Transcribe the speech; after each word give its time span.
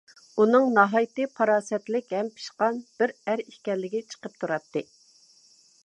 ئۇنىڭ 0.43 0.63
ناھايىتى 0.77 1.27
پاراسەتلىك 1.41 2.15
ھەم 2.19 2.33
پىشقان 2.39 2.81
بىر 3.03 3.15
ئەر 3.19 3.45
ئىكەنلىكى 3.47 4.03
چىقىپ 4.15 4.41
تۇراتتى. 4.43 4.85